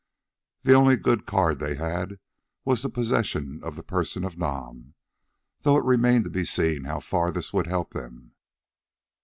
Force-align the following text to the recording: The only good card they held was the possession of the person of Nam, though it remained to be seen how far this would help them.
The 0.63 0.73
only 0.73 0.95
good 0.95 1.27
card 1.27 1.59
they 1.59 1.75
held 1.75 2.13
was 2.65 2.81
the 2.81 2.89
possession 2.89 3.59
of 3.63 3.75
the 3.75 3.83
person 3.83 4.23
of 4.23 4.35
Nam, 4.35 4.95
though 5.59 5.77
it 5.77 5.83
remained 5.85 6.23
to 6.23 6.31
be 6.31 6.43
seen 6.43 6.85
how 6.85 6.99
far 7.01 7.31
this 7.31 7.53
would 7.53 7.67
help 7.67 7.91
them. 7.93 8.31